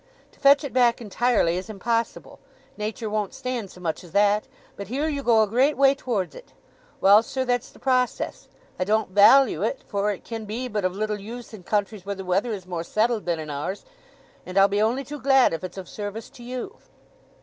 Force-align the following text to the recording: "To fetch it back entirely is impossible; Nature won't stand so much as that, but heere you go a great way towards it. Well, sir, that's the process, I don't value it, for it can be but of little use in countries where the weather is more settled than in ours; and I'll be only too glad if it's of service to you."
"To 0.31 0.39
fetch 0.39 0.63
it 0.63 0.73
back 0.73 0.99
entirely 0.99 1.57
is 1.57 1.69
impossible; 1.69 2.39
Nature 2.75 3.07
won't 3.07 3.35
stand 3.35 3.69
so 3.69 3.79
much 3.79 4.03
as 4.03 4.13
that, 4.13 4.47
but 4.75 4.87
heere 4.87 5.07
you 5.07 5.21
go 5.21 5.43
a 5.43 5.47
great 5.47 5.77
way 5.77 5.93
towards 5.93 6.33
it. 6.33 6.53
Well, 6.99 7.21
sir, 7.21 7.45
that's 7.45 7.69
the 7.69 7.77
process, 7.77 8.47
I 8.79 8.83
don't 8.83 9.09
value 9.11 9.61
it, 9.61 9.83
for 9.87 10.11
it 10.11 10.23
can 10.25 10.45
be 10.45 10.67
but 10.67 10.83
of 10.85 10.95
little 10.95 11.19
use 11.19 11.53
in 11.53 11.61
countries 11.61 12.03
where 12.03 12.15
the 12.15 12.25
weather 12.25 12.51
is 12.51 12.65
more 12.65 12.83
settled 12.83 13.25
than 13.27 13.37
in 13.37 13.51
ours; 13.51 13.85
and 14.43 14.57
I'll 14.57 14.67
be 14.67 14.81
only 14.81 15.03
too 15.03 15.19
glad 15.19 15.53
if 15.53 15.63
it's 15.63 15.77
of 15.77 15.87
service 15.87 16.31
to 16.31 16.41
you." 16.41 16.77